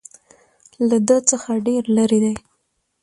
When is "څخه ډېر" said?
1.29-1.83